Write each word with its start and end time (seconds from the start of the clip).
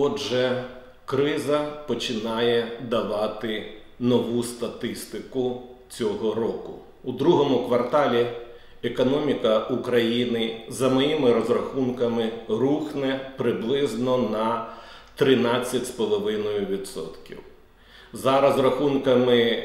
Отже, 0.00 0.64
криза 1.04 1.58
починає 1.86 2.72
давати 2.88 3.72
нову 3.98 4.42
статистику 4.42 5.62
цього 5.88 6.34
року. 6.34 6.74
У 7.04 7.12
другому 7.12 7.68
кварталі 7.68 8.26
економіка 8.82 9.58
України, 9.58 10.60
за 10.68 10.88
моїми 10.88 11.32
розрахунками, 11.32 12.30
рухне 12.48 13.32
приблизно 13.36 14.18
на 14.18 14.66
13,5%. 15.18 17.36
За 18.12 18.40
розрахунками 18.40 19.62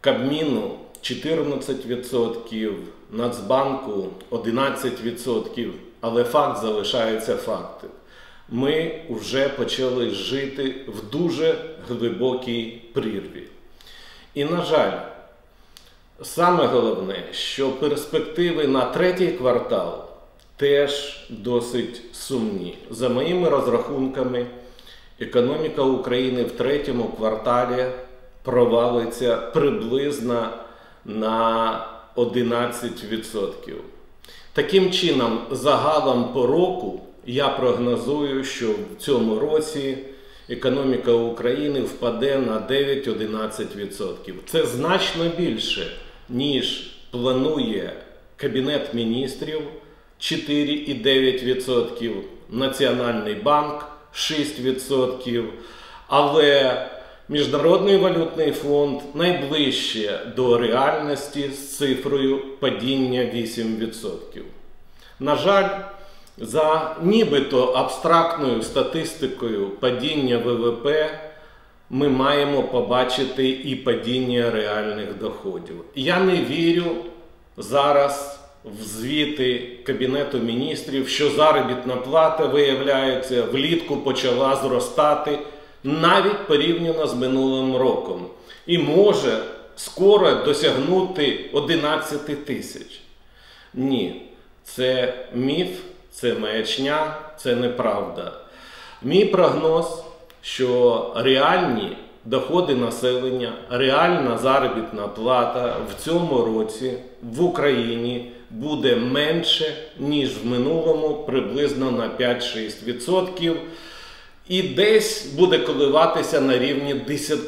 Кабміну 0.00 0.70
14%, 1.02 2.72
Нацбанку 3.10 4.08
11%, 4.30 5.70
але 6.00 6.24
факт 6.24 6.62
залишається 6.62 7.36
фактом. 7.36 7.90
Ми 8.48 9.00
вже 9.10 9.48
почали 9.48 10.10
жити 10.10 10.74
в 10.86 11.10
дуже 11.10 11.54
глибокій 11.88 12.82
прірві. 12.92 13.42
І, 14.34 14.44
на 14.44 14.64
жаль, 14.64 14.98
саме 16.22 16.66
головне, 16.66 17.24
що 17.32 17.70
перспективи 17.70 18.66
на 18.66 18.84
третій 18.84 19.28
квартал 19.28 20.04
теж 20.56 21.24
досить 21.30 22.02
сумні. 22.12 22.78
За 22.90 23.08
моїми 23.08 23.48
розрахунками, 23.48 24.46
економіка 25.20 25.82
України 25.82 26.42
в 26.42 26.50
третьому 26.50 27.04
кварталі 27.04 27.86
провалиться 28.42 29.36
приблизно 29.36 30.48
на 31.04 31.86
11%. 32.16 33.74
Таким 34.52 34.92
чином, 34.92 35.40
загалом 35.50 36.32
по 36.32 36.46
року 36.46 37.00
я 37.26 37.48
прогнозую, 37.48 38.44
що 38.44 38.70
в 38.70 38.76
цьому 38.98 39.38
році 39.38 39.98
економіка 40.48 41.12
України 41.12 41.80
впаде 41.80 42.38
на 42.38 42.52
9-11%. 42.52 44.32
Це 44.46 44.66
значно 44.66 45.24
більше, 45.38 45.86
ніж 46.28 46.90
планує 47.10 47.92
Кабінет 48.36 48.94
міністрів 48.94 49.62
4,9%, 50.20 52.12
Національний 52.50 53.34
банк 53.34 53.84
6%. 54.14 55.44
Але 56.06 56.86
Міжнародний 57.28 57.96
валютний 57.96 58.52
фонд 58.52 59.00
найближче 59.14 60.20
до 60.36 60.58
реальності 60.58 61.50
з 61.50 61.76
цифрою 61.76 62.42
падіння 62.60 63.20
8%. 63.20 64.42
На 65.20 65.36
жаль, 65.36 65.68
за 66.38 66.96
нібито 67.02 67.64
абстрактною 67.64 68.62
статистикою 68.62 69.68
падіння 69.68 70.38
ВВП 70.38 70.88
ми 71.90 72.08
маємо 72.08 72.62
побачити 72.62 73.48
і 73.48 73.76
падіння 73.76 74.50
реальних 74.50 75.18
доходів. 75.18 75.84
Я 75.94 76.20
не 76.20 76.36
вірю 76.36 76.96
зараз 77.56 78.40
в 78.64 78.82
звіти 78.82 79.78
Кабінету 79.84 80.38
міністрів, 80.38 81.08
що 81.08 81.30
заробітна 81.30 81.96
плата, 81.96 82.46
виявляється, 82.46 83.42
влітку 83.42 83.96
почала 83.96 84.56
зростати 84.56 85.38
навіть 85.84 86.46
порівняно 86.46 87.06
з 87.06 87.14
минулим 87.14 87.76
роком. 87.76 88.26
І 88.66 88.78
може 88.78 89.38
скоро 89.76 90.34
досягнути 90.34 91.50
11 91.52 92.44
тисяч. 92.44 93.00
Ні, 93.74 94.22
це 94.64 95.14
міф, 95.34 95.68
це 96.14 96.34
маячня, 96.34 97.16
це 97.36 97.56
неправда. 97.56 98.32
Мій 99.02 99.24
прогноз, 99.24 100.04
що 100.42 101.12
реальні 101.16 101.96
доходи 102.24 102.74
населення, 102.74 103.52
реальна 103.70 104.38
заробітна 104.38 105.08
плата 105.08 105.76
в 105.90 106.04
цьому 106.04 106.44
році 106.44 106.92
в 107.22 107.42
Україні 107.42 108.32
буде 108.50 108.96
менше, 108.96 109.76
ніж 109.98 110.30
в 110.44 110.46
минулому, 110.46 111.24
приблизно 111.26 111.90
на 111.90 112.08
5-6%. 112.08 113.54
І 114.48 114.62
десь 114.62 115.26
буде 115.26 115.58
коливатися 115.58 116.40
на 116.40 116.58
рівні 116.58 116.94
10 116.94 117.40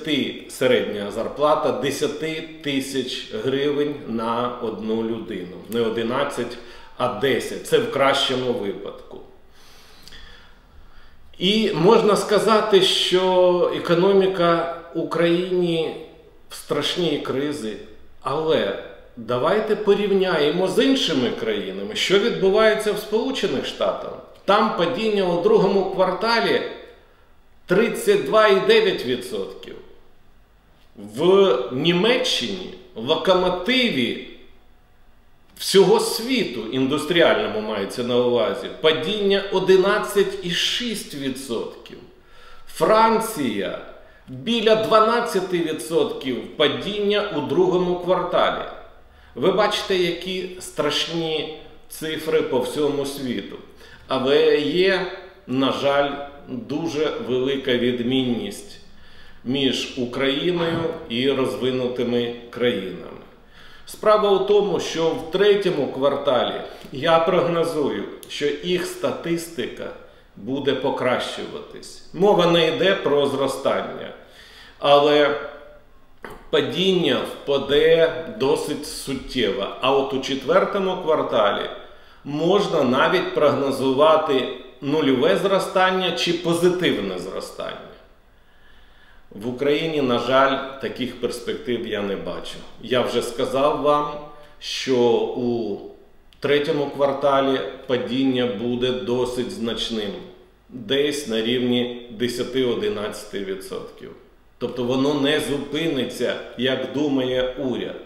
середня 0.52 1.10
зарплата 1.10 1.80
10 1.82 2.62
тисяч 2.62 3.34
гривень 3.44 3.94
на 4.08 4.52
одну 4.62 5.02
людину. 5.02 5.56
Не 5.70 5.80
11, 5.80 6.46
а 6.96 7.08
10. 7.08 7.66
Це 7.66 7.78
в 7.78 7.92
кращому 7.92 8.52
випадку. 8.52 9.20
І 11.38 11.70
можна 11.74 12.16
сказати, 12.16 12.82
що 12.82 13.72
економіка 13.76 14.76
Україні 14.94 15.96
в 16.50 16.54
страшній 16.54 17.18
кризі, 17.18 17.76
але 18.22 18.82
давайте 19.16 19.76
порівняємо 19.76 20.68
з 20.68 20.84
іншими 20.84 21.30
країнами, 21.30 21.94
що 21.94 22.18
відбувається 22.18 22.92
в 22.92 22.98
Сполучених 22.98 23.66
Штатах. 23.66 24.12
Там 24.44 24.76
падіння 24.76 25.24
у 25.24 25.42
другому 25.42 25.90
кварталі 25.90 26.62
32,9%. 27.68 29.72
В 30.96 31.58
Німеччині 31.72 32.74
в 32.94 33.08
локомотиві 33.08 34.35
всього 35.58 36.00
світу 36.00 36.60
індустріальному 36.72 37.60
мається 37.60 38.04
на 38.04 38.16
увазі 38.16 38.66
падіння 38.80 39.44
11,6%. 39.52 41.66
Франція 42.68 43.78
біля 44.28 44.74
12% 44.74 46.40
падіння 46.56 47.30
у 47.36 47.40
другому 47.40 48.00
кварталі. 48.00 48.64
Ви 49.34 49.52
бачите, 49.52 49.96
які 49.96 50.50
страшні 50.60 51.58
цифри 51.88 52.42
по 52.42 52.58
всьому 52.58 53.06
світу. 53.06 53.56
Але 54.08 54.56
є, 54.60 55.12
на 55.46 55.72
жаль, 55.72 56.10
дуже 56.48 57.12
велика 57.28 57.76
відмінність 57.76 58.80
між 59.44 59.98
Україною 59.98 60.84
і 61.08 61.30
розвинутими 61.30 62.34
країнами. 62.50 63.25
Справа 63.86 64.30
у 64.30 64.38
тому, 64.38 64.80
що 64.80 65.08
в 65.08 65.30
третьому 65.30 65.92
кварталі 65.92 66.60
я 66.92 67.18
прогнозую, 67.18 68.04
що 68.28 68.46
їх 68.46 68.86
статистика 68.86 69.84
буде 70.36 70.74
покращуватись. 70.74 72.08
Мова 72.14 72.46
не 72.46 72.68
йде 72.68 72.94
про 72.94 73.26
зростання, 73.26 74.10
але 74.78 75.40
падіння 76.50 77.16
впаде 77.16 78.12
досить 78.38 78.86
суттєво. 78.86 79.66
А 79.80 79.92
от 79.92 80.14
у 80.14 80.20
четвертому 80.20 80.96
кварталі 81.02 81.70
можна 82.24 82.82
навіть 82.82 83.34
прогнозувати 83.34 84.48
нульове 84.80 85.36
зростання 85.36 86.12
чи 86.12 86.32
позитивне 86.32 87.18
зростання. 87.18 87.85
В 89.42 89.48
Україні, 89.48 90.02
на 90.02 90.18
жаль, 90.18 90.80
таких 90.80 91.20
перспектив 91.20 91.86
я 91.86 92.02
не 92.02 92.16
бачу. 92.16 92.54
Я 92.82 93.00
вже 93.00 93.22
сказав 93.22 93.82
вам, 93.82 94.10
що 94.58 94.98
у 95.36 95.78
третьому 96.40 96.86
кварталі 96.86 97.60
падіння 97.86 98.46
буде 98.46 98.90
досить 98.90 99.50
значним, 99.50 100.10
десь 100.68 101.28
на 101.28 101.42
рівні 101.42 102.08
10-11%. 102.18 103.78
Тобто 104.58 104.84
воно 104.84 105.20
не 105.20 105.40
зупиниться, 105.40 106.36
як 106.58 106.92
думає 106.94 107.54
уряд. 107.58 108.00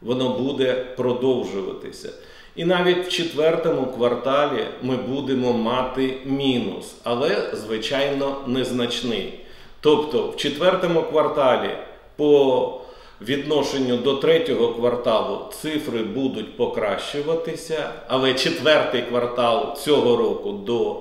Воно 0.00 0.28
буде 0.28 0.74
продовжуватися. 0.96 2.12
І 2.56 2.64
навіть 2.64 3.06
в 3.06 3.08
четвертому 3.08 3.86
кварталі 3.86 4.64
ми 4.82 4.96
будемо 4.96 5.52
мати 5.52 6.16
мінус, 6.24 6.94
але, 7.04 7.50
звичайно, 7.54 8.44
незначний. 8.46 9.40
Тобто 9.88 10.28
в 10.28 10.36
четвертому 10.36 11.02
кварталі 11.02 11.70
по 12.16 12.80
відношенню 13.20 13.96
до 13.96 14.14
третього 14.14 14.74
кварталу 14.74 15.52
цифри 15.52 16.02
будуть 16.02 16.56
покращуватися, 16.56 17.90
але 18.08 18.34
четвертий 18.34 19.02
квартал 19.02 19.76
цього 19.76 20.16
року 20.16 20.52
до 20.52 21.00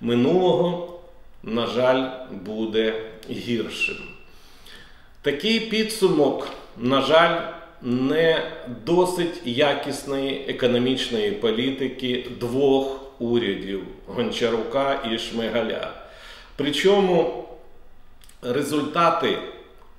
минулого, 0.00 0.98
на 1.42 1.66
жаль, 1.66 2.10
буде 2.44 2.94
гіршим. 3.30 3.96
Такий 5.22 5.60
підсумок, 5.60 6.48
на 6.78 7.02
жаль, 7.02 7.40
не 7.82 8.42
досить 8.86 9.40
якісної 9.44 10.44
економічної 10.48 11.30
політики 11.30 12.26
двох 12.40 13.00
урядів 13.18 13.82
Гончарука 14.06 15.00
і 15.12 15.18
Шмигаля. 15.18 15.92
Причому 16.56 17.44
результати 18.42 19.38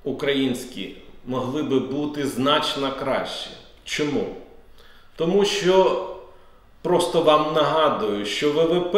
українські 0.04 0.96
могли 1.26 1.62
би 1.62 1.78
бути 1.80 2.26
значно 2.26 2.92
краще. 2.98 3.50
Чому? 3.84 4.26
Тому 5.16 5.44
що 5.44 6.06
просто 6.82 7.22
вам 7.22 7.54
нагадую, 7.54 8.26
що 8.26 8.52
ВВП, 8.52 8.96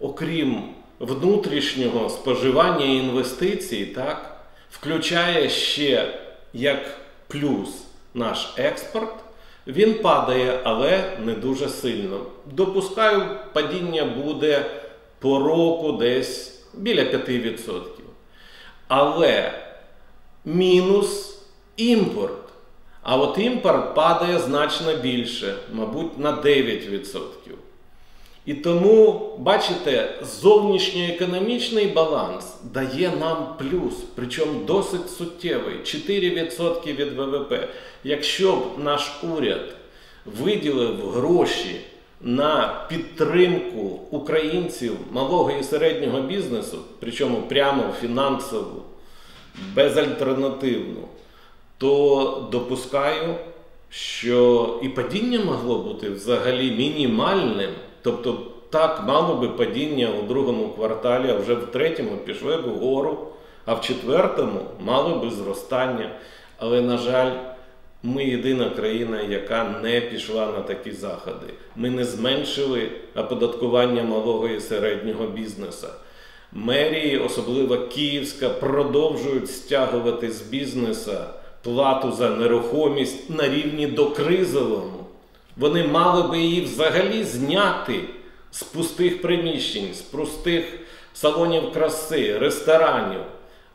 окрім 0.00 0.62
внутрішнього 0.98 2.08
споживання 2.10 2.86
і 2.86 2.96
інвестицій, 2.96 3.86
так, 3.86 4.40
включає 4.70 5.48
ще 5.48 6.18
як 6.52 7.00
плюс 7.28 7.68
наш 8.14 8.52
експорт, 8.56 9.14
він 9.66 9.94
падає, 9.94 10.60
але 10.64 11.16
не 11.24 11.32
дуже 11.32 11.68
сильно. 11.68 12.20
Допускаю, 12.46 13.22
падіння 13.52 14.04
буде 14.04 14.66
по 15.18 15.38
року 15.38 15.92
десь 15.92 16.62
біля 16.74 17.02
5%. 17.02 17.80
Але 18.90 19.52
мінус 20.44 21.38
імпорт. 21.76 22.32
А 23.02 23.16
от 23.16 23.38
імпорт 23.38 23.94
падає 23.94 24.38
значно 24.38 24.96
більше, 24.96 25.54
мабуть, 25.72 26.18
на 26.18 26.32
9%. 26.32 27.18
І 28.46 28.54
тому, 28.54 29.30
бачите, 29.38 30.14
зовнішньоекономічний 30.40 31.86
баланс 31.86 32.44
дає 32.64 33.12
нам 33.20 33.54
плюс, 33.58 33.94
причому 34.14 34.64
досить 34.64 35.10
суттєвий 35.10 35.74
4% 35.74 36.96
від 36.96 37.12
ВВП. 37.12 37.68
Якщо 38.04 38.56
б 38.56 38.64
наш 38.78 39.12
уряд 39.22 39.74
виділив 40.26 41.10
гроші 41.10 41.80
на 42.20 42.84
підтримку 42.88 44.00
українців 44.10 44.92
малого 45.12 45.50
і 45.50 45.62
середнього 45.62 46.20
бізнесу, 46.20 46.78
причому 47.00 47.42
прямо 47.42 47.82
фінансову, 48.00 48.82
безальтернативну, 49.74 51.00
то 51.78 52.48
допускаю, 52.52 53.34
що 53.90 54.68
і 54.82 54.88
падіння 54.88 55.44
могло 55.44 55.78
бути 55.78 56.10
взагалі 56.10 56.70
мінімальним. 56.70 57.70
Тобто 58.02 58.38
так 58.70 59.04
мало 59.06 59.34
би 59.34 59.48
падіння 59.48 60.08
у 60.20 60.22
другому 60.22 60.68
кварталі, 60.68 61.30
а 61.30 61.36
вже 61.36 61.54
в 61.54 61.66
третьому 61.66 62.16
пішли 62.16 62.56
б 62.56 62.66
вгору, 62.66 63.18
а 63.66 63.74
в 63.74 63.80
четвертому 63.80 64.60
мало 64.80 65.18
би 65.18 65.30
зростання. 65.30 66.10
Але, 66.58 66.80
на 66.80 66.96
жаль, 66.96 67.32
ми 68.02 68.24
єдина 68.24 68.70
країна, 68.70 69.20
яка 69.22 69.80
не 69.82 70.00
пішла 70.00 70.46
на 70.46 70.60
такі 70.60 70.92
заходи. 70.92 71.46
Ми 71.76 71.90
не 71.90 72.04
зменшили 72.04 72.90
оподаткування 73.16 74.02
малого 74.02 74.48
і 74.48 74.60
середнього 74.60 75.26
бізнесу. 75.26 75.86
Мерії, 76.52 77.18
особливо 77.18 77.78
Київська, 77.78 78.48
продовжують 78.48 79.50
стягувати 79.50 80.30
з 80.30 80.42
бізнесу 80.42 81.12
плату 81.62 82.12
за 82.12 82.30
нерухомість 82.30 83.30
на 83.30 83.48
рівні 83.48 83.86
докризовому. 83.86 85.06
Вони 85.56 85.86
мали 85.86 86.28
би 86.28 86.38
її 86.38 86.60
взагалі 86.60 87.24
зняти 87.24 88.00
з 88.50 88.62
пустих 88.62 89.22
приміщень, 89.22 89.94
з 89.94 90.00
пустих 90.00 90.64
салонів 91.14 91.72
краси, 91.72 92.38
ресторанів. 92.38 93.20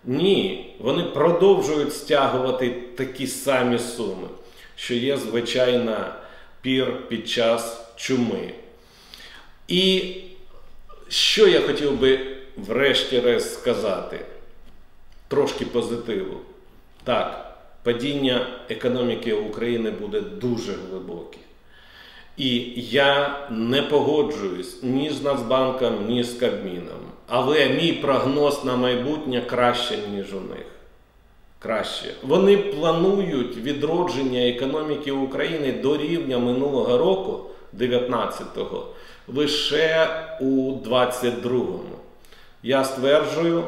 Ні, 0.08 0.76
вони 0.80 1.04
продовжують 1.04 1.94
стягувати 1.94 2.70
такі 2.96 3.28
самі 3.28 3.80
суми, 3.80 4.28
що 4.76 4.94
є 4.94 5.18
звичайна 5.18 6.16
пір 6.62 7.08
під 7.08 7.30
час 7.30 7.92
чуми. 7.96 8.54
І 9.68 10.14
що 11.08 11.48
я 11.48 11.62
хотів 11.62 12.00
би 12.00 12.38
врешті-решт 12.58 13.54
сказати? 13.54 14.20
Трошки 15.28 15.66
позитиву. 15.66 16.38
Так, 17.04 17.58
падіння 17.84 18.48
економіки 18.70 19.34
України 19.34 19.92
буде 19.92 20.22
дуже 20.22 20.74
глибоке. 20.74 21.38
І 22.38 22.74
я 22.76 23.40
не 23.52 23.82
погоджуюсь 23.82 24.84
ні 24.84 25.10
з 25.10 25.24
Нацбанком, 25.24 25.94
ні 26.08 26.24
з 26.24 26.34
Кабміном. 26.34 27.00
Але 27.28 27.70
мій 27.70 27.94
прогноз 27.94 28.66
на 28.66 28.76
майбутнє 28.76 29.42
краще, 29.42 29.98
ніж 30.16 30.34
у 30.34 30.40
них. 30.40 30.66
Краще. 31.60 32.14
Вони 32.24 32.58
планують 32.58 33.58
відродження 33.58 34.48
економіки 34.48 35.12
України 35.12 35.72
до 35.72 35.98
рівня 35.98 36.38
минулого 36.38 36.98
року, 36.98 37.40
19-го, 37.78 38.88
лише 39.28 40.08
у 40.42 40.72
22-му. 40.72 41.96
Я 42.64 42.84
стверджую, 42.84 43.64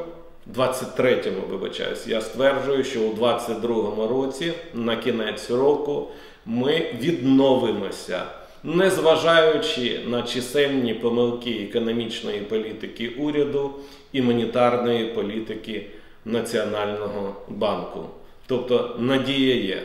23-му, 0.56 1.42
вибачаюсь, 1.50 2.08
я 2.08 2.22
стверджую, 2.22 2.84
що 2.84 3.02
у 3.02 3.14
22-му 3.14 4.08
році, 4.08 4.54
на 4.74 4.96
кінець 4.96 5.52
року, 5.52 6.08
ми 6.46 6.94
відновимося 7.00 8.24
незважаючи 8.64 10.00
на 10.08 10.22
чисельні 10.22 10.94
помилки 10.94 11.52
економічної 11.70 12.40
політики 12.40 13.08
уряду 13.08 13.74
і 14.12 14.22
монетарної 14.22 15.06
політики 15.06 15.86
Національного 16.26 17.36
банку. 17.48 18.06
Тобто 18.48 18.96
надія 19.00 19.56
є. 19.56 19.84